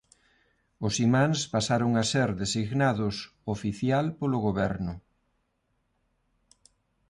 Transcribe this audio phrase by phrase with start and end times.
[0.87, 3.15] Os imáns pasaron a ser designados
[3.55, 4.93] oficial polo goberno.